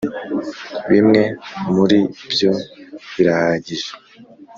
[0.91, 1.23] bimwe
[1.73, 1.99] muri
[2.31, 2.51] byo
[3.15, 3.91] birahagije.